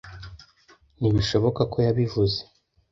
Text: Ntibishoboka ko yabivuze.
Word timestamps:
Ntibishoboka 0.99 1.61
ko 1.71 1.77
yabivuze. 1.85 2.39